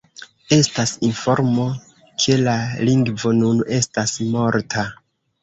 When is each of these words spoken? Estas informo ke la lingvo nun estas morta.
Estas 0.55 0.93
informo 1.09 1.65
ke 2.23 2.39
la 2.47 2.57
lingvo 2.89 3.35
nun 3.43 3.63
estas 3.79 4.17
morta. 4.33 4.89